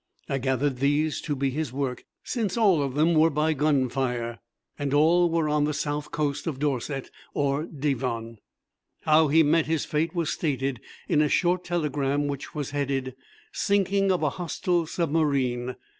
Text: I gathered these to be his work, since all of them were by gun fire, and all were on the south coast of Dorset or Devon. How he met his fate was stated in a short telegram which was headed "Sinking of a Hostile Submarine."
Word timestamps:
I 0.27 0.39
gathered 0.39 0.77
these 0.77 1.21
to 1.21 1.35
be 1.35 1.51
his 1.51 1.71
work, 1.71 2.05
since 2.23 2.57
all 2.57 2.81
of 2.81 2.95
them 2.95 3.13
were 3.13 3.29
by 3.29 3.53
gun 3.53 3.87
fire, 3.87 4.39
and 4.79 4.95
all 4.95 5.29
were 5.29 5.47
on 5.47 5.65
the 5.65 5.75
south 5.75 6.09
coast 6.09 6.47
of 6.47 6.57
Dorset 6.57 7.11
or 7.35 7.65
Devon. 7.65 8.39
How 9.03 9.27
he 9.27 9.43
met 9.43 9.67
his 9.67 9.85
fate 9.85 10.15
was 10.15 10.31
stated 10.31 10.81
in 11.07 11.21
a 11.21 11.29
short 11.29 11.63
telegram 11.63 12.25
which 12.27 12.55
was 12.55 12.71
headed 12.71 13.13
"Sinking 13.51 14.11
of 14.11 14.23
a 14.23 14.31
Hostile 14.41 14.87
Submarine." 14.87 15.75